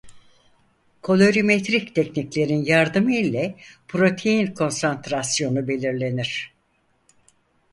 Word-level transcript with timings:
Kolorimetrik 1.01 1.95
tekniklerin 1.95 2.65
yardımı 2.65 3.15
ile 3.15 3.55
protein 3.87 4.53
konsantrasyonu 4.53 5.67
belirlenir. 5.67 6.53